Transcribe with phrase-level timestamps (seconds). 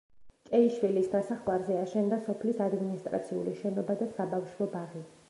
[0.45, 5.05] ჭეიშვილის ნასახლარზე აშენდა სოფლის ადმინისტრაციული შენობა და საბავშვო ბაღი.